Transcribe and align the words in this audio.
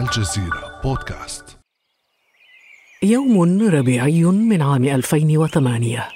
الجزيرة 0.00 0.80
بودكاست. 0.84 1.58
يوم 3.02 3.68
ربيعي 3.68 4.24
من 4.24 4.62
عام 4.62 4.84
2008 4.84 6.08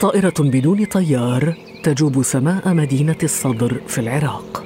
طائرة 0.00 0.34
بدون 0.38 0.84
طيار 0.84 1.54
تجوب 1.84 2.22
سماء 2.22 2.74
مدينة 2.74 3.16
الصدر 3.22 3.80
في 3.86 3.98
العراق. 3.98 4.64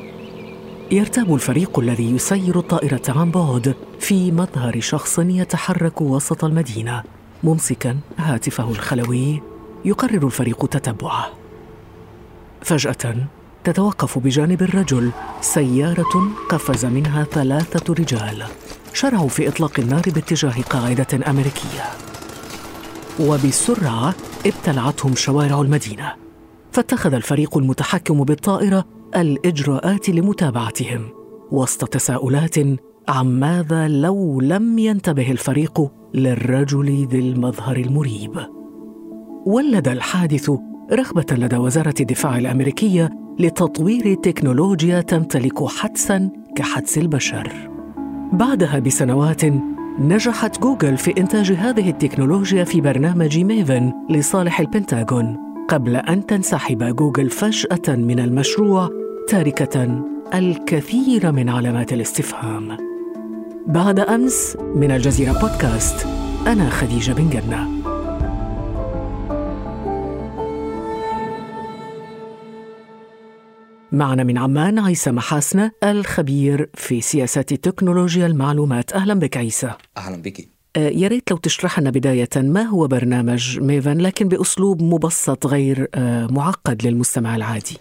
يرتاب 0.91 1.35
الفريق 1.35 1.79
الذي 1.79 2.11
يسير 2.11 2.59
الطائرة 2.59 3.03
عن 3.09 3.31
بعد 3.31 3.75
في 4.01 4.33
مظهر 4.33 4.81
شخص 4.81 5.19
يتحرك 5.19 6.01
وسط 6.01 6.45
المدينة 6.45 7.03
ممسكا 7.45 7.99
هاتفه 8.19 8.71
الخلوي 8.71 9.43
يقرر 9.85 10.27
الفريق 10.27 10.67
تتبعه. 10.67 11.31
فجأة 12.63 13.27
تتوقف 13.67 14.19
بجانب 14.19 14.63
الرجل. 14.63 15.11
سيارة 15.41 16.31
قفز 16.49 16.85
منها 16.85 17.25
ثلاثة 17.25 17.95
رجال. 17.95 18.43
شرعوا 18.93 19.29
في 19.29 19.49
إطلاق 19.49 19.81
النار 19.81 20.03
باتجاه 20.07 20.63
قاعدة 20.71 21.31
أمريكية. 21.31 21.83
وبسرعة 23.21 24.15
ابتلعتهم 24.47 25.15
شوارع 25.15 25.61
المدينة. 25.61 26.13
فاتخذ 26.73 27.15
الفريق 27.15 27.59
المتحكم 27.59 28.25
بالطائرة 28.25 28.85
الإجراءات 29.17 30.09
لمتابعتهم. 30.09 31.09
وسط 31.51 31.85
تساؤلات 31.85 32.59
عن 33.09 33.41
ماذا 33.41 33.89
لو 33.89 34.41
لم 34.41 34.79
ينتبه 34.79 35.31
الفريق 35.31 35.91
للرجل 36.15 37.07
ذي 37.11 37.19
المظهر 37.19 37.77
المريب. 37.77 38.47
ولد 39.47 39.89
الحادث 39.89 40.51
رغبة 40.93 41.27
لدى 41.31 41.57
وزارة 41.57 41.95
الدفاع 42.01 42.39
الأمريكية 42.39 43.26
لتطوير 43.39 44.15
تكنولوجيا 44.15 45.01
تمتلك 45.01 45.65
حدسا 45.65 46.31
كحدس 46.57 46.99
البشر. 46.99 47.53
بعدها 48.33 48.79
بسنوات 48.79 49.45
نجحت 50.01 50.61
جوجل 50.61 50.97
في 50.97 51.21
إنتاج 51.21 51.53
هذه 51.53 51.91
التكنولوجيا 51.91 52.65
في 52.65 52.81
برنامج 52.81 53.39
ميفن 53.39 53.93
لصالح 54.11 54.61
البنتاغون 54.61 55.37
قبل 55.69 55.97
أن 55.97 56.27
تنسحب 56.27 56.97
جوجل 56.97 57.31
فجأة 57.31 57.97
من 57.97 58.21
المشروع 58.21 58.91
تاركة 59.29 60.05
الكثير 60.35 61.33
من 61.33 61.49
علامات 61.49 61.93
الاستفهام. 61.93 62.77
بعد 63.67 64.01
أمس 64.01 64.57
من 64.75 64.91
الجزيرة 64.91 65.33
بودكاست 65.33 66.07
أنا 66.47 66.71
خديجة 66.71 67.13
بن 67.13 67.31
قنة. 67.31 67.76
معنا 73.97 74.25
من 74.25 74.39
عمان 74.39 74.79
عيسى 74.79 75.11
محاسنة 75.11 75.71
الخبير 75.85 76.69
في 76.75 77.01
سياسات 77.01 77.55
تكنولوجيا 77.55 78.27
المعلومات. 78.27 78.93
أهلا 78.93 79.15
بك 79.15 79.37
عيسى. 79.37 79.71
أهلا 79.97 80.23
بك. 80.23 80.49
آه، 80.77 80.89
يا 80.89 81.09
ريت 81.09 81.31
لو 81.31 81.37
تشرح 81.37 81.79
لنا 81.79 81.91
بداية 81.91 82.29
ما 82.37 82.63
هو 82.63 82.87
برنامج 82.87 83.61
ميفن؟ 83.61 83.99
لكن 83.99 84.29
بأسلوب 84.29 84.83
مبسط 84.83 85.47
غير 85.47 85.89
آه، 85.95 86.27
معقد 86.27 86.87
للمستمع 86.87 87.37
العادي. 87.37 87.77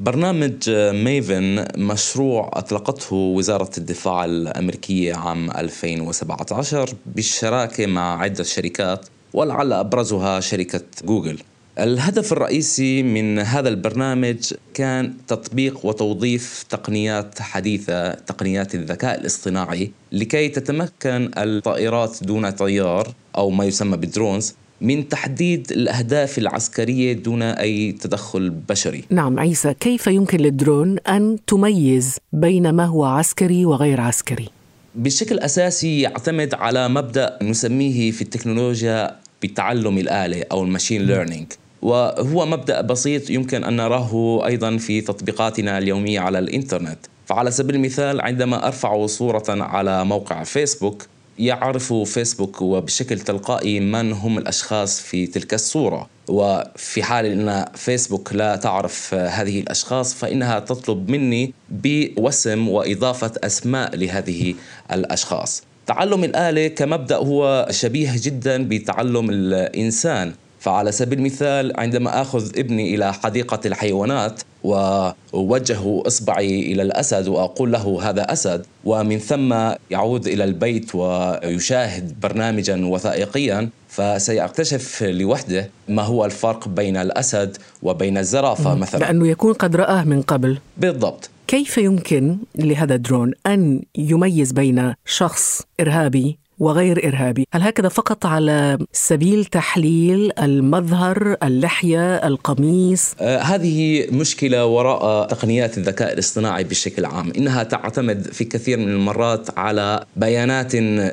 برنامج 0.00 0.70
ميفن 0.92 1.64
مشروع 1.76 2.50
أطلقته 2.52 3.16
وزارة 3.16 3.70
الدفاع 3.78 4.24
الأمريكية 4.24 5.14
عام 5.14 5.50
2017 5.50 6.94
بالشراكة 7.06 7.86
مع 7.86 8.20
عدة 8.20 8.44
شركات 8.44 9.06
ولعل 9.32 9.72
أبرزها 9.72 10.40
شركة 10.40 10.80
جوجل. 11.04 11.38
الهدف 11.78 12.32
الرئيسي 12.32 13.02
من 13.02 13.38
هذا 13.38 13.68
البرنامج 13.68 14.52
كان 14.74 15.14
تطبيق 15.28 15.86
وتوظيف 15.86 16.64
تقنيات 16.70 17.40
حديثة 17.42 18.10
تقنيات 18.10 18.74
الذكاء 18.74 19.20
الاصطناعي 19.20 19.90
لكي 20.12 20.48
تتمكن 20.48 21.30
الطائرات 21.38 22.24
دون 22.24 22.50
طيار 22.50 23.08
أو 23.36 23.50
ما 23.50 23.64
يسمى 23.64 23.96
بال 23.96 24.11
drones 24.11 24.54
من 24.80 25.08
تحديد 25.08 25.72
الأهداف 25.72 26.38
العسكرية 26.38 27.12
دون 27.12 27.42
أي 27.42 27.92
تدخل 27.92 28.50
بشري 28.50 29.04
نعم 29.10 29.40
عيسى 29.40 29.74
كيف 29.74 30.06
يمكن 30.06 30.38
للدرون 30.38 30.98
أن 30.98 31.38
تميز 31.46 32.16
بين 32.32 32.70
ما 32.70 32.84
هو 32.84 33.04
عسكري 33.04 33.64
وغير 33.64 34.00
عسكري؟ 34.00 34.48
بشكل 34.94 35.38
أساسي 35.38 36.00
يعتمد 36.00 36.54
على 36.54 36.88
مبدأ 36.88 37.38
نسميه 37.42 38.10
في 38.10 38.22
التكنولوجيا 38.22 39.16
بتعلم 39.42 39.98
الآلة 39.98 40.44
أو 40.52 40.62
ال 40.62 40.67
machine 40.67 41.02
learning 41.02 41.46
وهو 41.82 42.46
مبدأ 42.46 42.80
بسيط 42.80 43.30
يمكن 43.30 43.64
أن 43.64 43.76
نراه 43.76 44.42
أيضا 44.46 44.76
في 44.76 45.00
تطبيقاتنا 45.00 45.78
اليومية 45.78 46.20
على 46.20 46.38
الإنترنت. 46.38 46.98
فعلى 47.26 47.50
سبيل 47.50 47.76
المثال 47.76 48.20
عندما 48.20 48.66
أرفع 48.66 49.06
صورة 49.06 49.44
على 49.48 50.04
موقع 50.04 50.44
فيسبوك 50.44 51.06
يعرف 51.38 51.92
فيسبوك 51.92 52.62
وبشكل 52.62 53.20
تلقائي 53.20 53.80
من 53.80 54.12
هم 54.12 54.38
الأشخاص 54.38 55.00
في 55.00 55.26
تلك 55.26 55.54
الصورة. 55.54 56.08
وفي 56.28 57.02
حال 57.02 57.26
أن 57.26 57.64
فيسبوك 57.74 58.32
لا 58.32 58.56
تعرف 58.56 59.14
هذه 59.14 59.60
الأشخاص 59.60 60.14
فإنها 60.14 60.58
تطلب 60.58 61.10
مني 61.10 61.52
بوسم 61.70 62.68
وإضافة 62.68 63.32
أسماء 63.44 63.96
لهذه 63.96 64.54
الأشخاص. 64.92 65.62
تعلم 65.86 66.24
الآلة 66.24 66.68
كمبدأ 66.68 67.16
هو 67.16 67.68
شبيه 67.70 68.12
جدا 68.16 68.68
بتعلم 68.68 69.30
الإنسان. 69.30 70.32
فعلى 70.60 70.92
سبيل 70.92 71.18
المثال 71.18 71.80
عندما 71.80 72.20
آخذ 72.22 72.58
ابني 72.58 72.94
إلى 72.94 73.12
حديقة 73.12 73.60
الحيوانات 73.66 74.42
ووجه 74.64 76.02
إصبعي 76.06 76.72
إلى 76.72 76.82
الأسد 76.82 77.28
وأقول 77.28 77.72
له 77.72 78.10
هذا 78.10 78.32
أسد 78.32 78.66
ومن 78.84 79.18
ثم 79.18 79.54
يعود 79.90 80.26
إلى 80.26 80.44
البيت 80.44 80.94
ويشاهد 80.94 82.20
برنامجا 82.20 82.86
وثائقيا 82.86 83.68
فسيكتشف 83.88 85.02
لوحده 85.02 85.70
ما 85.88 86.02
هو 86.02 86.24
الفرق 86.24 86.68
بين 86.68 86.96
الأسد 86.96 87.56
وبين 87.82 88.18
الزرافة 88.18 88.74
مثلا. 88.74 89.00
لأنه 89.00 89.28
يكون 89.28 89.52
قد 89.52 89.76
رآه 89.76 90.04
من 90.04 90.22
قبل. 90.22 90.58
بالضبط. 90.76 91.30
كيف 91.46 91.78
يمكن 91.78 92.38
لهذا 92.54 92.94
الدرون 92.94 93.32
أن 93.46 93.82
يميز 93.98 94.52
بين 94.52 94.94
شخص 95.04 95.62
إرهابي 95.80 96.38
وغير 96.58 97.08
إرهابي. 97.08 97.46
هل 97.52 97.62
هكذا 97.62 97.88
فقط 97.88 98.26
على 98.26 98.78
سبيل 98.92 99.44
تحليل 99.44 100.32
المظهر 100.38 101.36
اللحية 101.42 102.16
القميص؟ 102.16 103.14
آه 103.20 103.38
هذه 103.38 104.06
مشكلة 104.10 104.66
وراء 104.66 105.26
تقنيات 105.26 105.78
الذكاء 105.78 106.12
الاصطناعي 106.12 106.64
بشكل 106.64 107.04
عام 107.04 107.32
إنها 107.38 107.62
تعتمد 107.62 108.26
في 108.32 108.44
كثير 108.44 108.78
من 108.78 108.88
المرات 108.88 109.58
على 109.58 110.04
بيانات 110.16 110.72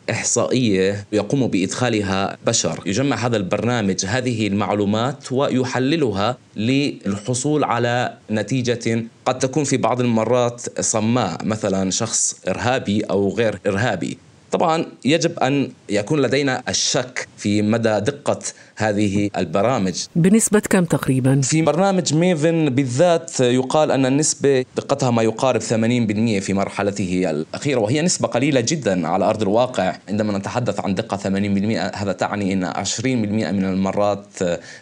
إحصائية 0.09 1.05
يقوم 1.11 1.47
بإدخالها 1.47 2.37
بشر. 2.47 2.79
يجمع 2.85 3.15
هذا 3.15 3.37
البرنامج 3.37 4.05
هذه 4.05 4.47
المعلومات 4.47 5.31
ويحللها 5.31 6.37
للحصول 6.55 7.63
على 7.63 8.13
نتيجة 8.31 9.03
قد 9.25 9.39
تكون 9.39 9.63
في 9.63 9.77
بعض 9.77 10.01
المرات 10.01 10.81
صماء 10.81 11.45
مثلا 11.45 11.91
شخص 11.91 12.35
إرهابي 12.47 13.01
أو 13.01 13.33
غير 13.33 13.59
إرهابي. 13.67 14.17
طبعا 14.53 14.85
يجب 15.05 15.39
أن 15.39 15.71
يكون 15.89 16.21
لدينا 16.21 16.63
الشك 16.69 17.27
في 17.43 17.61
مدى 17.61 17.99
دقة 17.99 18.39
هذه 18.75 19.29
البرامج. 19.37 20.05
بنسبة 20.15 20.59
كم 20.59 20.85
تقريبا؟ 20.85 21.41
في 21.41 21.61
برنامج 21.61 22.13
ميفن 22.13 22.69
بالذات 22.69 23.39
يقال 23.39 23.91
أن 23.91 24.05
النسبة 24.05 24.65
دقتها 24.75 25.11
ما 25.11 25.21
يقارب 25.21 25.61
80% 25.61 25.65
في 26.39 26.53
مرحلته 26.53 27.29
الأخيرة 27.29 27.79
وهي 27.79 28.01
نسبة 28.01 28.27
قليلة 28.27 28.61
جدا 28.61 29.07
على 29.07 29.25
أرض 29.25 29.41
الواقع. 29.41 29.95
عندما 30.09 30.37
نتحدث 30.37 30.79
عن 30.79 30.95
دقة 30.95 31.17
80% 31.17 31.95
هذا 31.95 32.11
تعني 32.11 32.53
إن 32.53 32.65
20% 32.65 33.05
من 33.05 33.65
المرات 33.65 34.25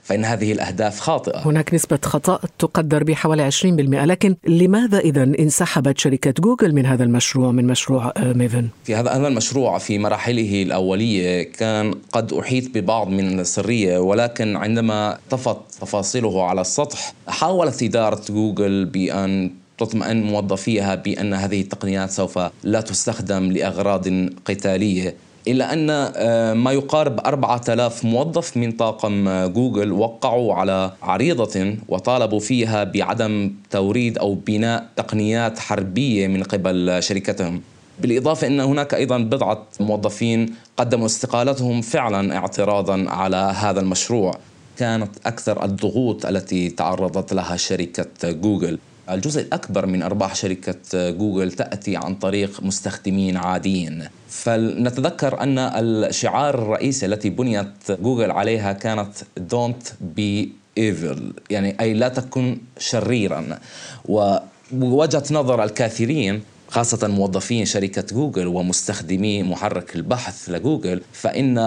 فإن 0.03 0.25
هذه 0.25 0.51
الأهداف 0.51 0.99
خاطئة. 0.99 1.39
هناك 1.45 1.73
نسبة 1.73 1.99
خطأ 2.03 2.39
تقدر 2.59 3.03
بحوالي 3.03 3.51
20% 3.51 3.63
لكن 4.05 4.35
لماذا 4.47 4.99
اذا 4.99 5.23
انسحبت 5.23 5.97
شركة 5.97 6.33
جوجل 6.39 6.75
من 6.75 6.85
هذا 6.85 7.03
المشروع 7.03 7.51
من 7.51 7.67
مشروع 7.67 8.13
ميفن؟ 8.17 8.67
في 8.83 8.95
هذا 8.95 9.15
المشروع 9.15 9.27
المشروع 9.27 9.77
في 9.77 9.99
مراحله 9.99 10.63
الأولية 10.63 11.43
كان 11.43 11.93
قد 12.11 12.33
أحيط 12.33 12.50
ببعض 12.59 13.07
من 13.07 13.39
السرية 13.39 13.97
ولكن 13.99 14.55
عندما 14.55 15.17
طفت 15.29 15.57
تفاصيله 15.81 16.43
على 16.43 16.61
السطح 16.61 17.13
حاولت 17.27 17.83
إدارة 17.83 18.21
جوجل 18.29 18.85
بأن 18.85 19.51
تطمئن 19.77 20.23
موظفيها 20.23 20.95
بأن 20.95 21.33
هذه 21.33 21.61
التقنيات 21.61 22.11
سوف 22.11 22.39
لا 22.63 22.81
تستخدم 22.81 23.51
لأغراض 23.51 24.07
قتالية 24.45 25.15
إلا 25.47 25.73
أن 25.73 25.87
آه، 25.89 26.53
ما 26.53 26.71
يقارب 26.71 27.19
4000 27.19 28.05
موظف 28.05 28.57
من 28.57 28.71
طاقم 28.71 29.45
جوجل 29.47 29.91
وقعوا 29.91 30.53
على 30.53 30.91
عريضة 31.01 31.75
وطالبوا 31.87 32.39
فيها 32.39 32.83
بعدم 32.83 33.51
توريد 33.69 34.17
أو 34.17 34.33
بناء 34.33 34.85
تقنيات 34.95 35.59
حربية 35.59 36.27
من 36.27 36.43
قبل 36.43 37.03
شركتهم. 37.03 37.61
بالإضافة 38.01 38.47
أن 38.47 38.59
هناك 38.59 38.93
أيضا 38.93 39.17
بضعة 39.17 39.67
موظفين 39.79 40.53
قدموا 40.77 41.05
استقالتهم 41.05 41.81
فعلا 41.81 42.37
اعتراضا 42.37 43.05
على 43.09 43.53
هذا 43.55 43.79
المشروع. 43.79 44.37
كانت 44.77 45.09
أكثر 45.25 45.65
الضغوط 45.65 46.25
التي 46.25 46.69
تعرضت 46.69 47.33
لها 47.33 47.57
شركة 47.57 48.31
جوجل. 48.31 48.79
الجزء 49.09 49.41
الأكبر 49.41 49.85
من 49.85 50.01
أرباح 50.01 50.35
شركة 50.35 51.09
جوجل 51.09 51.51
تأتي 51.51 51.97
عن 51.97 52.15
طريق 52.15 52.63
مستخدمين 52.63 53.37
عاديين. 53.37 54.07
فلنتذكر 54.29 55.41
أن 55.41 55.57
الشعار 55.59 56.55
الرئيسي 56.55 57.05
التي 57.05 57.29
بنيت 57.29 57.91
جوجل 57.91 58.31
عليها 58.31 58.73
كانت 58.73 59.11
Don't 59.39 59.85
be 60.17 60.47
evil 60.79 61.21
يعني 61.49 61.79
أي 61.79 61.93
لا 61.93 62.09
تكن 62.09 62.57
شريرا. 62.79 63.59
ووجهة 64.05 65.23
نظر 65.31 65.63
الكثيرين 65.63 66.41
خاصة 66.71 67.07
موظفين 67.07 67.65
شركة 67.65 68.15
جوجل 68.15 68.47
ومستخدمي 68.47 69.43
محرك 69.43 69.95
البحث 69.95 70.49
لجوجل 70.49 71.01
فإن 71.13 71.57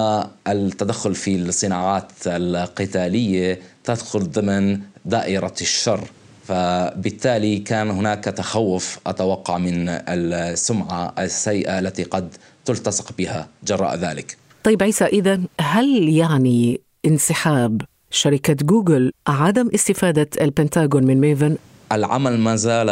التدخل 0.49 1.15
في 1.15 1.37
الصناعات 1.37 2.12
القتالية 2.27 3.61
تدخل 3.85 4.31
ضمن 4.31 4.81
دائرة 5.05 5.55
الشر. 5.61 6.01
فبالتالي 6.49 7.59
كان 7.59 7.91
هناك 7.91 8.25
تخوف 8.25 8.99
أتوقع 9.06 9.59
من 9.59 9.89
السمعة 9.89 11.15
السيئة 11.19 11.79
التي 11.79 12.03
قد 12.03 12.29
تلتصق 12.65 13.12
بها 13.19 13.49
جراء 13.65 13.97
ذلك. 13.97 14.37
طيب 14.65 14.83
عيسى 14.83 15.05
إذا 15.05 15.41
هل 15.61 16.09
يعني 16.09 16.81
انسحاب 17.06 17.83
شركة 18.11 18.55
جوجل 18.55 19.12
عدم 19.27 19.71
استفادة 19.75 20.29
البنتاغون 20.41 21.05
من 21.06 21.21
ميفن؟ 21.21 21.56
العمل 21.92 22.38
ما 22.38 22.56
زال 22.56 22.90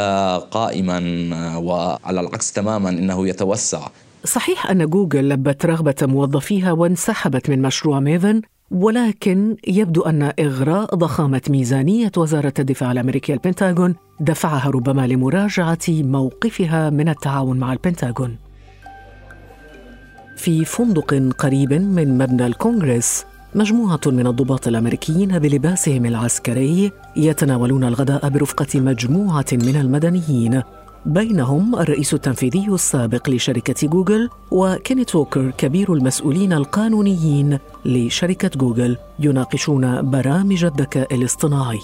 قائما 0.51 0.99
وعلى 1.57 2.21
العكس 2.21 2.53
تماما 2.53 2.91
إنه 2.91 3.29
يتوسع. 3.29 3.89
صحيح 4.25 4.71
أن 4.71 4.87
جوجل 4.87 5.29
لبت 5.29 5.67
رغبة 5.67 5.95
موظفيها 6.03 6.73
وانسحبت 6.73 7.51
من 7.51 7.63
مشروع 7.63 8.01
ميفن 8.01 8.43
ولكن 8.71 9.57
يبدو 9.69 10.03
أن 10.03 10.33
إغراء 10.41 10.95
ضخامة 10.95 11.43
ميزانية 11.49 12.13
وزارة 12.17 12.53
الدفاع 12.59 12.93
الأمريكية 12.93 13.35
البنتاغون 13.35 13.95
دفعها 14.21 14.71
ربما 14.71 15.07
لمراجعة 15.07 15.79
موقفها 15.89 16.91
من 16.91 17.09
التعاون 17.09 17.59
مع 17.59 17.73
البنتاغون. 17.73 18.37
في 20.37 20.65
فندق 20.65 21.35
قريب 21.39 21.73
من 21.73 22.19
مبنى 22.19 22.47
الكونغرس 22.47 23.25
مجموعة 23.55 24.01
من 24.07 24.27
الضباط 24.27 24.69
الأمريكيين 24.69 25.39
بلباسهم 25.39 26.07
العسكري 26.07 26.93
يتناولون 27.17 27.85
الغداء 27.85 28.29
برفقة 28.29 28.81
مجموعة 28.81 29.45
من 29.53 29.77
المدنيين. 29.77 30.63
بينهم 31.07 31.77
الرئيس 31.77 32.15
التنفيذي 32.15 32.67
السابق 32.69 33.31
لشركة 33.31 33.89
جوجل 33.89 34.29
وكينيت 34.51 35.15
ووكر 35.15 35.51
كبير 35.51 35.93
المسؤولين 35.95 36.53
القانونيين 36.53 37.59
لشركة 37.85 38.51
جوجل 38.57 38.97
يناقشون 39.19 40.11
برامج 40.11 40.65
الذكاء 40.65 41.15
الاصطناعي. 41.15 41.81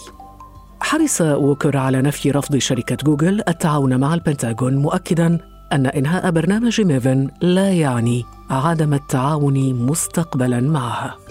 حرص 0.80 1.20
ووكر 1.20 1.76
على 1.76 2.02
نفي 2.02 2.30
رفض 2.30 2.56
شركة 2.56 2.96
جوجل 3.04 3.42
التعاون 3.48 4.00
مع 4.00 4.14
البنتاغون 4.14 4.76
مؤكدا 4.76 5.38
أن 5.72 5.86
إنهاء 5.86 6.30
برنامج 6.30 6.80
ميفن 6.80 7.30
لا 7.40 7.72
يعني 7.72 8.24
عدم 8.50 8.94
التعاون 8.94 9.74
مستقبلا 9.74 10.60
معها 10.60 11.27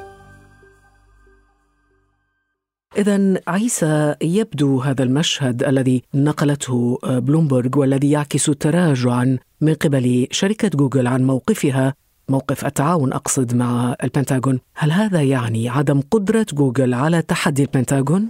إذا 2.97 3.41
عيسى 3.47 4.15
يبدو 4.21 4.79
هذا 4.79 5.03
المشهد 5.03 5.63
الذي 5.63 6.03
نقلته 6.15 6.99
بلومبرغ 7.03 7.79
والذي 7.79 8.11
يعكس 8.11 8.45
تراجعا 8.45 9.37
من 9.61 9.73
قبل 9.73 10.27
شركة 10.31 10.67
جوجل 10.67 11.07
عن 11.07 11.23
موقفها 11.23 11.93
موقف 12.29 12.65
التعاون 12.65 13.13
أقصد 13.13 13.55
مع 13.55 13.95
البنتاغون 14.03 14.59
هل 14.75 14.91
هذا 14.91 15.21
يعني 15.21 15.69
عدم 15.69 16.01
قدرة 16.11 16.45
جوجل 16.53 16.93
على 16.93 17.21
تحدي 17.21 17.61
البنتاغون؟ 17.63 18.29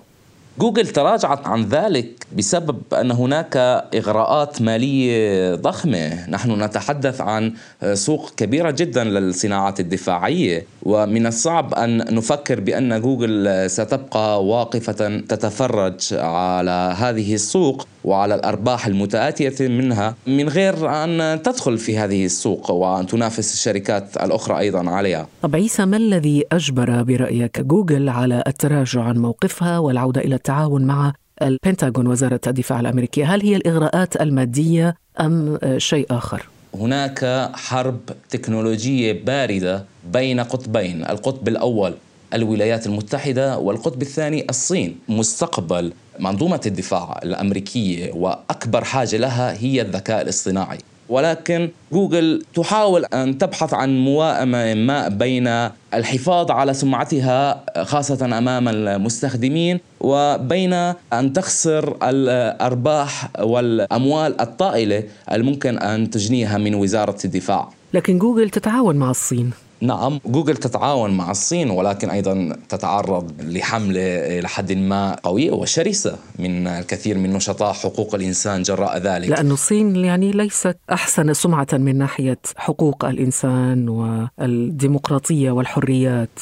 جوجل 0.59 0.87
تراجعت 0.87 1.47
عن 1.47 1.65
ذلك 1.65 2.27
بسبب 2.37 2.81
أن 2.93 3.11
هناك 3.11 3.57
إغراءات 3.95 4.61
مالية 4.61 5.55
ضخمة، 5.55 6.29
نحن 6.29 6.63
نتحدث 6.63 7.21
عن 7.21 7.53
سوق 7.93 8.31
كبيرة 8.37 8.71
جدا 8.71 9.03
للصناعات 9.03 9.79
الدفاعية، 9.79 10.65
ومن 10.83 11.27
الصعب 11.27 11.73
أن 11.73 11.97
نفكر 11.97 12.59
بأن 12.59 13.01
جوجل 13.01 13.63
ستبقى 13.69 14.45
واقفة 14.45 15.19
تتفرج 15.29 15.99
على 16.13 16.95
هذه 16.97 17.33
السوق. 17.33 17.87
وعلى 18.07 18.35
الأرباح 18.35 18.87
المتآتية 18.87 19.67
منها 19.67 20.15
من 20.27 20.49
غير 20.49 20.89
أن 21.03 21.41
تدخل 21.41 21.77
في 21.77 21.97
هذه 21.97 22.25
السوق 22.25 22.71
وأن 22.71 23.07
تنافس 23.07 23.53
الشركات 23.53 24.17
الأخرى 24.17 24.59
أيضا 24.59 24.89
عليها. 24.89 25.27
طب 25.41 25.55
عيسى 25.55 25.85
ما 25.85 25.97
الذي 25.97 26.43
أجبر 26.51 27.03
برأيك 27.03 27.61
جوجل 27.61 28.09
على 28.09 28.43
التراجع 28.47 29.01
عن 29.01 29.17
موقفها 29.17 29.79
والعودة 29.79 30.21
إلى 30.21 30.35
التعاون 30.35 30.85
مع 30.85 31.13
البنتاغون 31.41 32.07
وزارة 32.07 32.41
الدفاع 32.47 32.79
الأمريكية، 32.79 33.35
هل 33.35 33.41
هي 33.41 33.55
الإغراءات 33.55 34.21
المادية 34.21 34.95
أم 35.19 35.57
شيء 35.77 36.05
آخر؟ 36.11 36.47
هناك 36.75 37.51
حرب 37.53 37.99
تكنولوجية 38.29 39.25
باردة 39.25 39.85
بين 40.13 40.39
قطبين، 40.39 41.05
القطب 41.09 41.47
الأول 41.47 41.93
الولايات 42.33 42.87
المتحدة 42.87 43.57
والقطب 43.57 44.01
الثاني 44.01 44.45
الصين، 44.49 44.95
مستقبل 45.09 45.93
منظومة 46.19 46.61
الدفاع 46.65 47.19
الأمريكية 47.23 48.11
وأكبر 48.11 48.83
حاجة 48.83 49.17
لها 49.17 49.53
هي 49.61 49.81
الذكاء 49.81 50.21
الاصطناعي. 50.21 50.77
ولكن 51.09 51.69
جوجل 51.91 52.43
تحاول 52.55 53.05
أن 53.05 53.37
تبحث 53.37 53.73
عن 53.73 53.99
موائمه 53.99 54.73
ما 54.73 55.07
بين 55.07 55.47
الحفاظ 55.93 56.51
على 56.51 56.73
سمعتها 56.73 57.63
خاصة 57.83 58.25
أمام 58.37 58.67
المستخدمين 58.67 59.79
وبين 59.99 60.73
أن 61.13 61.33
تخسر 61.33 61.97
الأرباح 62.03 63.29
والأموال 63.39 64.41
الطائلة 64.41 65.03
الممكن 65.31 65.77
أن 65.77 66.09
تجنيها 66.09 66.57
من 66.57 66.75
وزارة 66.75 67.17
الدفاع. 67.25 67.69
لكن 67.93 68.17
جوجل 68.17 68.49
تتعاون 68.49 68.95
مع 68.95 69.09
الصين 69.09 69.51
نعم 69.81 70.19
جوجل 70.25 70.57
تتعاون 70.57 71.11
مع 71.17 71.31
الصين 71.31 71.69
ولكن 71.69 72.09
أيضا 72.09 72.57
تتعرض 72.69 73.31
لحملة 73.41 74.39
لحد 74.39 74.71
ما 74.71 75.15
قوية 75.23 75.51
وشرسة 75.51 76.15
من 76.39 76.67
الكثير 76.67 77.17
من 77.17 77.33
نشطاء 77.33 77.73
حقوق 77.73 78.15
الإنسان 78.15 78.61
جراء 78.61 78.97
ذلك. 78.97 79.29
لأن 79.29 79.51
الصين 79.51 79.95
يعني 79.95 80.31
ليست 80.31 80.77
أحسن 80.91 81.33
سمعة 81.33 81.67
من 81.73 81.97
ناحية 81.97 82.39
حقوق 82.55 83.05
الإنسان 83.05 83.89
والديمقراطية 83.89 85.51
والحريات. 85.51 86.39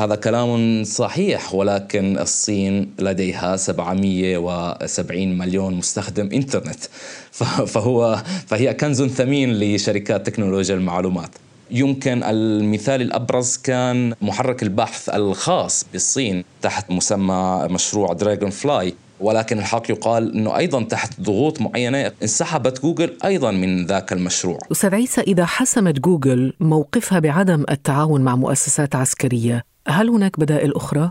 هذا 0.00 0.14
كلام 0.14 0.84
صحيح 0.84 1.54
ولكن 1.54 2.18
الصين 2.18 2.94
لديها 2.98 3.56
770 3.56 5.38
مليون 5.38 5.74
مستخدم 5.74 6.28
إنترنت 6.32 6.80
فهو 7.66 8.22
فهي 8.46 8.74
كنز 8.74 9.02
ثمين 9.02 9.60
لشركات 9.60 10.26
تكنولوجيا 10.26 10.74
المعلومات. 10.74 11.30
يمكن 11.70 12.22
المثال 12.22 13.02
الأبرز 13.02 13.56
كان 13.56 14.14
محرك 14.22 14.62
البحث 14.62 15.08
الخاص 15.08 15.84
بالصين 15.92 16.44
تحت 16.62 16.90
مسمى 16.90 17.66
مشروع 17.70 18.12
Dragonfly 18.12 18.94
ولكن 19.20 19.58
الحق 19.58 19.90
يقال 19.90 20.34
إنه 20.34 20.56
أيضا 20.56 20.82
تحت 20.82 21.20
ضغوط 21.20 21.60
معينة 21.60 22.12
انسحبت 22.22 22.82
جوجل 22.82 23.16
أيضا 23.24 23.50
من 23.50 23.86
ذاك 23.86 24.12
المشروع. 24.12 24.58
أستاذ 24.72 24.94
عيسى 24.94 25.20
إذا 25.20 25.44
حسمت 25.44 26.00
جوجل 26.00 26.52
موقفها 26.60 27.18
بعدم 27.18 27.64
التعاون 27.70 28.20
مع 28.20 28.36
مؤسسات 28.36 28.94
عسكرية، 28.94 29.64
هل 29.88 30.08
هناك 30.08 30.40
بدائل 30.40 30.74
أخرى؟ 30.74 31.10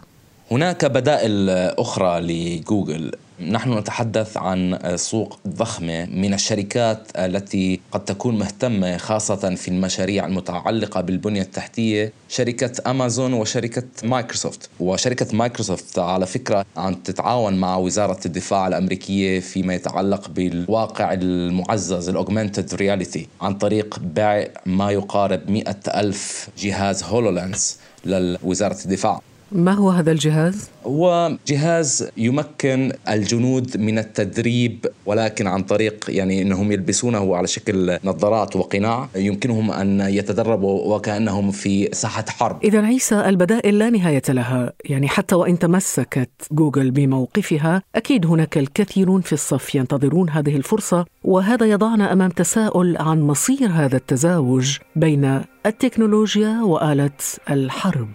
هناك 0.52 0.86
بدائل 0.86 1.50
أخرى 1.80 2.20
لجوجل 2.20 3.12
نحن 3.40 3.78
نتحدث 3.78 4.38
عن 4.38 4.80
سوق 4.96 5.40
ضخمة 5.48 6.06
من 6.06 6.34
الشركات 6.34 7.08
التي 7.16 7.80
قد 7.92 8.06
تكون 8.06 8.40
مهتمة 8.40 8.98
خاصة 8.98 9.56
في 9.56 9.68
المشاريع 9.68 10.26
المتعلقة 10.26 11.02
بالبنية 11.02 11.42
التحتية 11.42 12.14
شركة 12.30 12.92
أمازون 12.92 13.34
وشركة 13.34 13.84
مايكروسوفت. 14.04 14.70
وشركة 14.80 15.36
مايكروسوفت 15.36 16.00
على 16.00 16.26
فكرة 16.26 16.66
عم 16.78 16.94
تتعاون 16.94 17.54
مع 17.54 17.78
وزارة 17.78 18.20
الدفاع 18.26 18.68
الأمريكية 18.68 19.40
فيما 19.40 19.74
يتعلق 19.76 20.30
بالواقع 20.30 21.14
المعزز 21.14 22.10
ال 22.10 22.16
augmented 22.16 22.76
reality 22.76 23.28
عن 23.42 23.54
طريق 23.54 24.00
بيع 24.00 24.48
ما 24.66 24.92
يقارب 24.92 25.50
مئة 25.50 26.00
ألف 26.00 26.50
جهاز 26.58 27.04
HoloLens 27.04 27.80
لوزاره 28.06 28.78
الدفاع. 28.86 29.22
ما 29.52 29.72
هو 29.72 29.90
هذا 29.90 30.12
الجهاز؟ 30.12 30.70
هو 30.86 31.38
جهاز 31.48 32.10
يمكن 32.18 32.92
الجنود 33.10 33.78
من 33.78 34.00
التدريب 34.00 34.86
ولكن 35.06 35.48
عن 35.48 35.64
طريق 35.64 36.06
يعني 36.10 36.42
إنهم 36.42 36.72
يلبسونه 36.72 37.36
على 37.36 37.48
شكل 37.48 37.98
نظارات 38.04 38.56
وقناع 38.56 39.10
يمكنهم 39.16 39.72
أن 39.72 40.00
يتدربوا 40.02 40.96
وكأنهم 40.96 41.52
في 41.52 41.90
ساحة 41.94 42.26
حرب. 42.30 42.64
إذا 42.64 42.82
عيسى 42.82 43.16
البدائل 43.16 43.80
لا 43.80 43.90
نهاية 43.90 44.22
لها، 44.30 44.74
يعني 44.86 45.08
حتى 45.08 45.36
وإن 45.36 45.60
تمسكت 45.60 46.30
جوجل 46.52 46.92
بموقفها، 46.92 47.82
أكيد 47.96 48.26
هناك 48.26 48.58
الكثيرون 48.58 49.22
في 49.22 49.34
الصف 49.34 49.76
ينتظرون 49.76 50.30
هذه 50.30 50.56
الفرصة، 50.56 51.06
وهذا 51.24 51.66
يضعنا 51.66 52.14
أمام 52.14 52.30
تساؤل 52.30 52.98
عن 52.98 53.22
مصير 53.22 53.70
هذا 53.70 53.98
التزاوج 53.98 54.78
بين 54.96 55.42
التكنولوجيا 55.66 56.62
وآلة 56.62 57.12
الحرب. 57.50 58.10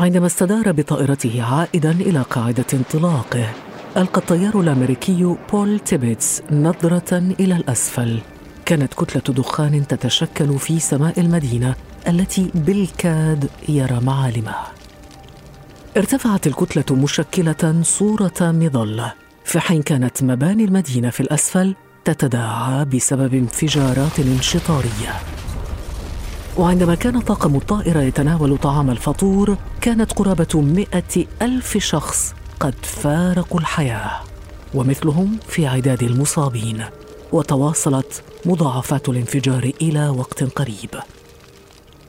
عندما 0.00 0.26
استدار 0.26 0.72
بطائرته 0.72 1.42
عائدا 1.42 1.90
إلى 1.90 2.22
قاعدة 2.22 2.64
انطلاقه 2.74 3.52
ألقى 3.96 4.20
الطيار 4.20 4.60
الأمريكي 4.60 5.36
بول 5.52 5.78
تيبيتس 5.80 6.42
نظرة 6.50 7.18
إلى 7.40 7.56
الأسفل. 7.56 8.20
كانت 8.64 8.94
كتلة 8.94 9.34
دخان 9.34 9.86
تتشكل 9.86 10.58
في 10.58 10.80
سماء 10.80 11.20
المدينة 11.20 11.74
التي 12.08 12.50
بالكاد 12.54 13.50
يرى 13.68 14.00
معالمها. 14.00 14.72
ارتفعت 15.96 16.46
الكتلة 16.46 16.96
مشكلة 16.96 17.82
صورة 17.82 18.40
مظلة 18.40 19.12
في 19.44 19.60
حين 19.60 19.82
كانت 19.82 20.22
مباني 20.22 20.64
المدينة 20.64 21.10
في 21.10 21.20
الأسفل 21.20 21.74
تتداعى 22.04 22.84
بسبب 22.84 23.34
انفجارات 23.34 24.18
انشطارية. 24.18 25.12
وعندما 26.58 26.94
كان 26.94 27.20
طاقم 27.20 27.56
الطائرة 27.56 28.00
يتناول 28.00 28.58
طعام 28.58 28.90
الفطور 28.90 29.56
كانت 29.80 30.12
قرابة 30.12 30.60
مئة 30.60 31.26
ألف 31.42 31.78
شخص 31.78 32.34
قد 32.60 32.74
فارقوا 32.82 33.60
الحياة 33.60 34.10
ومثلهم 34.74 35.36
في 35.48 35.66
عداد 35.66 36.02
المصابين 36.02 36.84
وتواصلت 37.32 38.22
مضاعفات 38.46 39.08
الانفجار 39.08 39.70
إلى 39.82 40.08
وقت 40.08 40.44
قريب. 40.44 40.90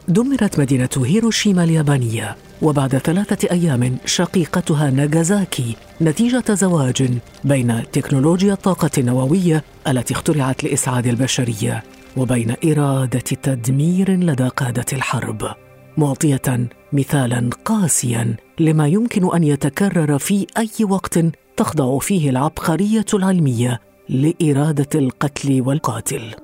دمرت 0.07 0.60
مدينة 0.60 0.89
هيروشيما 1.05 1.63
اليابانية 1.63 2.36
وبعد 2.62 2.98
ثلاثة 2.98 3.48
أيام 3.51 3.98
شقيقتها 4.05 4.89
ناغازاكي 4.89 5.75
نتيجة 6.01 6.53
زواج 6.53 7.10
بين 7.43 7.83
تكنولوجيا 7.93 8.53
الطاقة 8.53 8.89
النووية 8.98 9.63
التي 9.88 10.13
اخترعت 10.13 10.63
لإسعاد 10.63 11.07
البشرية 11.07 11.83
وبين 12.17 12.55
إرادة 12.65 13.19
تدمير 13.19 14.11
لدى 14.11 14.47
قادة 14.47 14.85
الحرب 14.93 15.55
معطية 15.97 16.69
مثالا 16.93 17.49
قاسيا 17.65 18.35
لما 18.59 18.87
يمكن 18.87 19.35
أن 19.35 19.43
يتكرر 19.43 20.17
في 20.17 20.47
أي 20.57 20.85
وقت 20.85 21.19
تخضع 21.57 21.99
فيه 21.99 22.29
العبقرية 22.29 23.05
العلمية 23.13 23.79
لإرادة 24.09 24.99
القتل 24.99 25.61
والقاتل. 25.61 26.35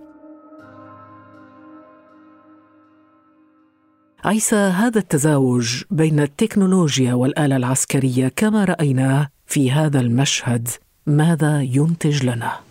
عيسى 4.25 4.55
هذا 4.55 4.99
التزاوج 4.99 5.83
بين 5.91 6.19
التكنولوجيا 6.19 7.13
والآلة 7.13 7.55
العسكرية 7.55 8.27
كما 8.35 8.65
رأيناه 8.65 9.29
في 9.45 9.71
هذا 9.71 9.99
المشهد 9.99 10.67
ماذا 11.05 11.61
ينتج 11.61 12.25
لنا؟ 12.25 12.66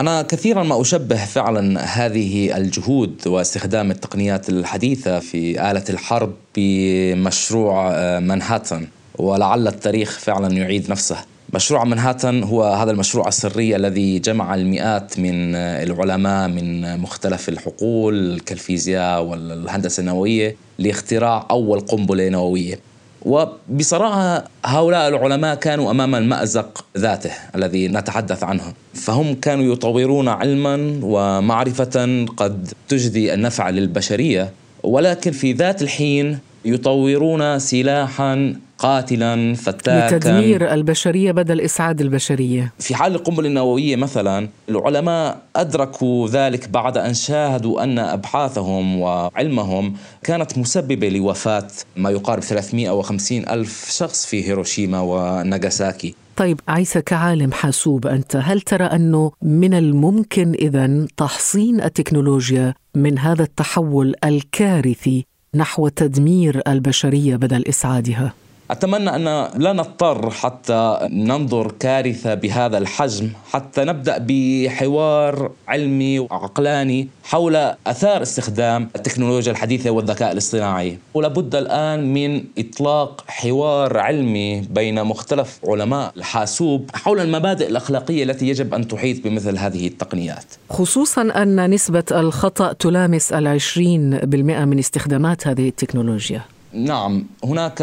أنا 0.00 0.22
كثيرا 0.22 0.62
ما 0.62 0.80
أشبه 0.80 1.24
فعلا 1.24 1.80
هذه 1.80 2.56
الجهود 2.56 3.26
واستخدام 3.26 3.90
التقنيات 3.90 4.48
الحديثة 4.48 5.18
في 5.18 5.70
آلة 5.70 5.84
الحرب 5.90 6.32
بمشروع 6.56 7.90
آه، 7.92 8.18
منهاتن 8.18 8.86
ولعل 9.18 9.68
التاريخ 9.68 10.18
فعلا 10.18 10.56
يعيد 10.56 10.90
نفسه. 10.90 11.16
مشروع 11.54 11.84
منهاتن 11.84 12.42
هو 12.42 12.64
هذا 12.64 12.90
المشروع 12.90 13.28
السري 13.28 13.76
الذي 13.76 14.18
جمع 14.18 14.54
المئات 14.54 15.18
من 15.18 15.54
العلماء 15.54 16.48
من 16.48 16.98
مختلف 17.00 17.48
الحقول 17.48 18.40
كالفيزياء 18.46 19.22
والهندسة 19.22 20.00
النووية 20.00 20.56
لاختراع 20.78 21.46
أول 21.50 21.80
قنبلة 21.80 22.28
نووية. 22.28 22.80
وبصراحة 23.24 24.44
هؤلاء 24.64 25.08
العلماء 25.08 25.54
كانوا 25.54 25.90
أمام 25.90 26.14
المأزق 26.14 26.84
ذاته 26.98 27.30
الذي 27.54 27.88
نتحدث 27.88 28.44
عنه. 28.44 28.62
فهم 28.94 29.34
كانوا 29.34 29.72
يطورون 29.72 30.28
علما 30.28 31.00
ومعرفة 31.02 32.26
قد 32.36 32.68
تجدي 32.88 33.34
النفع 33.34 33.70
للبشرية 33.70 34.50
ولكن 34.82 35.30
في 35.32 35.52
ذات 35.52 35.82
الحين 35.82 36.38
يطورون 36.64 37.58
سلاحا 37.58 38.54
قاتلا 38.78 39.54
فتاكا. 39.54 40.16
لتدمير 40.16 40.74
البشرية 40.74 41.32
بدل 41.32 41.60
إسعاد 41.60 42.00
البشرية. 42.00 42.72
في 42.78 42.94
حال 42.94 43.14
القنبلة 43.14 43.48
النووية 43.48 43.96
مثلا 43.96 44.48
العلماء 44.68 45.38
أدركوا 45.56 46.28
ذلك 46.28 46.68
بعد 46.68 46.98
أن 46.98 47.14
شاهدوا 47.14 47.84
أن 47.84 47.98
أبحاثهم 47.98 49.00
وعلمهم 49.00 49.94
كانت 50.22 50.58
مسببة 50.58 51.08
لوفاة 51.08 51.68
ما 51.96 52.10
يقارب 52.10 52.42
350 52.42 53.48
ألف 53.48 53.90
شخص 53.90 54.26
في 54.26 54.48
هيروشيما 54.48 55.00
وناغاساكي. 55.00 56.14
طيب 56.36 56.60
عيسى 56.68 57.02
كعالم 57.02 57.52
حاسوب 57.52 58.06
أنت 58.06 58.36
هل 58.36 58.60
ترى 58.60 58.84
أنه 58.84 59.32
من 59.42 59.74
الممكن 59.74 60.52
اذا 60.52 61.06
تحصين 61.16 61.80
التكنولوجيا 61.80 62.74
من 62.94 63.18
هذا 63.18 63.42
التحول 63.42 64.14
الكارثي 64.24 65.26
نحو 65.54 65.88
تدمير 65.88 66.62
البشرية 66.68 67.36
بدل 67.36 67.64
إسعادها؟ 67.68 68.32
أتمنى 68.74 69.16
أن 69.16 69.24
لا 69.56 69.72
نضطر 69.72 70.30
حتى 70.30 70.98
ننظر 71.10 71.72
كارثة 71.80 72.34
بهذا 72.34 72.78
الحجم 72.78 73.28
حتى 73.50 73.84
نبدأ 73.84 74.16
بحوار 74.28 75.50
علمي 75.68 76.18
وعقلاني 76.18 77.08
حول 77.24 77.56
أثار 77.86 78.22
استخدام 78.22 78.88
التكنولوجيا 78.96 79.52
الحديثة 79.52 79.90
والذكاء 79.90 80.32
الاصطناعي. 80.32 80.98
ولابد 81.14 81.54
الآن 81.54 82.14
من 82.14 82.44
إطلاق 82.58 83.24
حوار 83.26 83.98
علمي 83.98 84.60
بين 84.60 85.04
مختلف 85.04 85.60
علماء 85.68 86.12
الحاسوب 86.16 86.90
حول 86.94 87.20
المبادئ 87.20 87.68
الأخلاقية 87.68 88.24
التي 88.24 88.48
يجب 88.48 88.74
أن 88.74 88.88
تحيط 88.88 89.24
بمثل 89.24 89.58
هذه 89.58 89.86
التقنيات. 89.86 90.44
خصوصا 90.70 91.22
أن 91.22 91.70
نسبة 91.70 92.04
الخطأ 92.12 92.72
تلامس 92.72 93.32
العشرين 93.32 94.10
بالمئة 94.10 94.64
من 94.64 94.78
استخدامات 94.78 95.46
هذه 95.46 95.68
التكنولوجيا. 95.68 96.53
نعم 96.74 97.24
هناك 97.44 97.82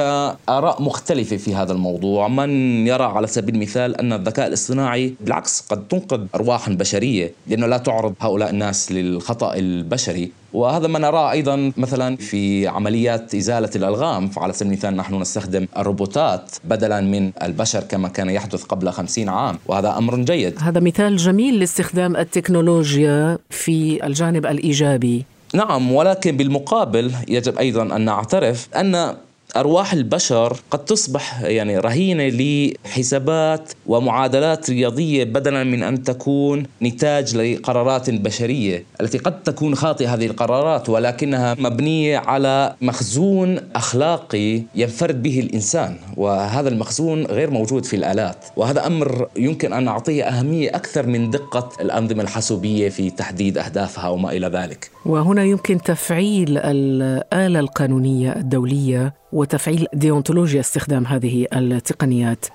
آراء 0.49 0.81
مختلفة 0.81 1.37
في 1.37 1.55
هذا 1.55 1.73
الموضوع. 1.73 2.27
من 2.27 2.49
يرى 2.87 3.03
على 3.03 3.27
سبيل 3.27 3.55
المثال 3.55 3.95
أن 3.97 4.13
الذكاء 4.13 4.47
الاصطناعي 4.47 5.13
بالعكس 5.21 5.61
قد 5.69 5.87
تنقذ 5.87 6.25
أرواحا 6.35 6.71
بشرية 6.73 7.33
لأنه 7.47 7.67
لا 7.67 7.77
تعرض 7.77 8.13
هؤلاء 8.19 8.49
الناس 8.49 8.91
للخطأ 8.91 9.53
البشري. 9.55 10.31
وهذا 10.53 10.87
ما 10.87 10.99
نراه 10.99 11.31
أيضا 11.31 11.71
مثلا 11.77 12.15
في 12.15 12.67
عمليات 12.67 13.35
إزالة 13.35 13.69
الألغام. 13.75 14.29
فعلى 14.29 14.53
سبيل 14.53 14.71
المثال 14.71 14.95
نحن 14.95 15.21
نستخدم 15.21 15.67
الروبوتات 15.77 16.51
بدلا 16.63 17.01
من 17.01 17.31
البشر 17.43 17.83
كما 17.83 18.07
كان 18.07 18.29
يحدث 18.29 18.63
قبل 18.63 18.89
خمسين 18.89 19.29
عام 19.29 19.57
وهذا 19.65 19.97
أمر 19.97 20.15
جيد. 20.17 20.53
هذا 20.59 20.79
مثال 20.79 21.17
جميل 21.17 21.59
لاستخدام 21.59 22.15
التكنولوجيا 22.15 23.37
في 23.49 24.05
الجانب 24.05 24.45
الإيجابي. 24.45 25.25
نعم 25.53 25.91
ولكن 25.91 26.37
بالمقابل 26.37 27.11
يجب 27.27 27.57
أيضا 27.57 27.95
أن 27.95 28.01
نعترف 28.01 28.67
أن 28.75 29.15
أرواح 29.55 29.93
البشر 29.93 30.57
قد 30.71 30.85
تصبح 30.85 31.41
يعني 31.41 31.77
رهينة 31.77 32.27
لحسابات 32.85 33.71
ومعادلات 33.85 34.69
رياضية 34.69 35.23
بدلا 35.23 35.63
من 35.63 35.83
أن 35.83 36.03
تكون 36.03 36.63
نتاج 36.81 37.37
لقرارات 37.37 38.09
بشرية 38.09 38.85
التي 39.01 39.17
قد 39.17 39.43
تكون 39.43 39.75
خاطئة 39.75 40.13
هذه 40.13 40.25
القرارات 40.25 40.89
ولكنها 40.89 41.55
مبنية 41.59 42.17
على 42.17 42.75
مخزون 42.81 43.59
أخلاقي 43.75 44.61
ينفرد 44.75 45.23
به 45.23 45.39
الإنسان 45.39 45.97
وهذا 46.17 46.69
المخزون 46.69 47.25
غير 47.25 47.49
موجود 47.49 47.85
في 47.85 47.95
الآلات 47.95 48.45
وهذا 48.57 48.87
أمر 48.87 49.27
يمكن 49.37 49.73
أن 49.73 49.83
نعطيه 49.83 50.23
أهمية 50.23 50.69
أكثر 50.69 51.07
من 51.07 51.29
دقة 51.29 51.69
الأنظمة 51.81 52.23
الحاسوبية 52.23 52.89
في 52.89 53.09
تحديد 53.09 53.57
أهدافها 53.57 54.09
وما 54.09 54.31
إلى 54.31 54.47
ذلك. 54.47 54.91
وهنا 55.05 55.43
يمكن 55.43 55.81
تفعيل 55.81 56.57
الآلة 56.57 57.59
القانونية 57.59 58.35
الدولية 58.35 59.20
وتفعيل 59.33 59.87
ديونتولوجيا 59.93 60.59
استخدام 60.59 61.05
هذه 61.07 61.47
التقنيات. 61.53 62.45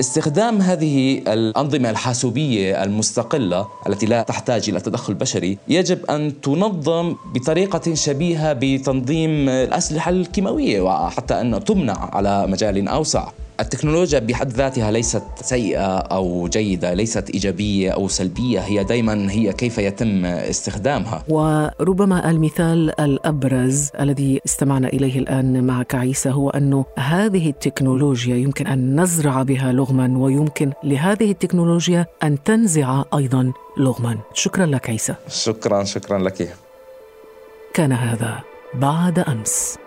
استخدام 0.00 0.60
هذه 0.60 1.18
الأنظمة 1.18 1.90
الحاسوبية 1.90 2.82
المستقلة 2.84 3.66
التي 3.88 4.06
لا 4.06 4.22
تحتاج 4.22 4.70
إلى 4.70 4.80
تدخل 4.80 5.14
بشري 5.14 5.58
يجب 5.68 6.06
أن 6.10 6.40
تنظم 6.40 7.14
بطريقة 7.34 7.94
شبيهة 7.94 8.52
بتنظيم 8.52 9.48
الأسلحة 9.48 10.10
الكيماوية 10.10 10.80
وحتى 10.80 11.40
أن 11.40 11.64
تمنع 11.64 12.10
على 12.12 12.46
مجال 12.46 12.88
أوسع. 12.88 13.28
التكنولوجيا 13.60 14.18
بحد 14.18 14.52
ذاتها 14.52 14.90
ليست 14.90 15.22
سيئة 15.42 15.96
أو 15.98 16.48
جيدة 16.48 16.94
ليست 16.94 17.30
إيجابية 17.30 17.90
أو 17.90 18.08
سلبية 18.08 18.60
هي 18.60 18.84
دائما 18.84 19.32
هي 19.32 19.52
كيف 19.52 19.78
يتم 19.78 20.24
استخدامها. 20.26 21.24
وربما 21.28 22.30
المثال 22.30 23.00
الأبرز 23.00 23.90
الذي 24.00 24.40
استمعنا 24.46 24.88
إليه 24.88 25.18
الآن 25.18 25.64
معك 25.64 25.94
عيسى 25.94 26.30
هو 26.30 26.50
أنه 26.50 26.84
هذه 26.98 27.48
التكنولوجيا 27.50 28.36
يمكن 28.36 28.66
أن 28.66 29.00
نزرع 29.00 29.42
بها 29.42 29.72
لغما 29.72 30.18
ويمكن 30.18 30.72
لهذه 30.84 31.30
التكنولوجيا 31.30 32.06
أن 32.22 32.42
تنزع 32.42 33.02
أيضا 33.14 33.52
لغما. 33.78 34.18
شكرا 34.34 34.66
لك 34.66 34.90
عيسى. 34.90 35.14
شكرا 35.28 35.84
شكرا 35.84 36.18
لك. 36.18 36.56
كان 37.74 37.92
هذا 37.92 38.38
بعد 38.74 39.18
أمس. 39.18 39.78